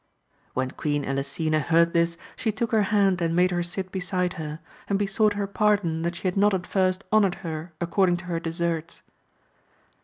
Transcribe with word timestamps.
When 0.55 0.71
Queen 0.71 1.05
Elisena 1.05 1.59
heard 1.59 1.93
this, 1.93 2.17
she 2.35 2.51
took 2.51 2.71
her 2.71 2.81
hand 2.89 3.21
and 3.21 3.35
made 3.35 3.51
her 3.51 3.61
sit 3.61 3.91
beside 3.91 4.33
her, 4.41 4.59
and 4.87 4.97
besought 4.97 5.33
her 5.33 5.45
pardon 5.45 6.01
that 6.01 6.15
she 6.15 6.23
had 6.27 6.35
not 6.37 6.55
at 6.55 6.65
first 6.65 7.03
honoured 7.13 7.35
her 7.45 7.71
according 7.79 8.17
to 8.17 8.25
her 8.25 8.39
deserts. 8.39 9.03